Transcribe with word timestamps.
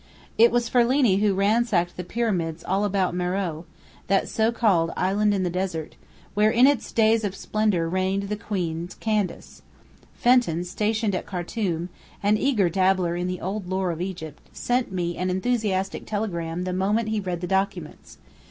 It 0.35 0.51
was 0.51 0.67
Ferlini 0.67 1.17
who 1.19 1.35
ransacked 1.35 1.95
the 1.95 2.03
pyramids 2.03 2.63
all 2.63 2.85
about 2.85 3.13
Meroë, 3.13 3.65
that 4.07 4.27
so 4.27 4.51
called 4.51 4.89
island 4.97 5.31
in 5.31 5.43
the 5.43 5.49
desert, 5.51 5.95
where 6.33 6.49
in 6.49 6.65
its 6.65 6.91
days 6.91 7.23
of 7.23 7.35
splendour 7.35 7.87
reigned 7.87 8.23
the 8.23 8.35
queens 8.35 8.95
Candace. 8.95 9.61
Fenton, 10.15 10.63
stationed 10.63 11.13
at 11.13 11.27
Khartum, 11.27 11.89
an 12.23 12.35
eager 12.35 12.67
dabbler 12.67 13.15
in 13.15 13.27
the 13.27 13.41
old 13.41 13.67
lore 13.69 13.91
of 13.91 14.01
Egypt, 14.01 14.41
sent 14.51 14.91
me 14.91 15.15
an 15.19 15.29
enthusiastic 15.29 16.07
telegram 16.07 16.63
the 16.63 16.73
moment 16.73 17.09
he 17.09 17.19
read 17.19 17.41
the 17.41 17.45
documents. 17.45 18.17